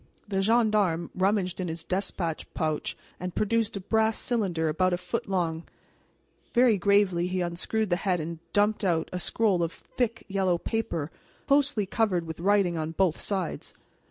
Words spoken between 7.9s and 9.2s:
the head and dumped out a